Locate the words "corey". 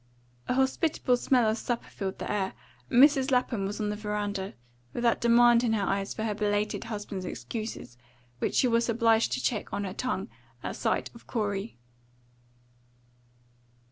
11.27-11.77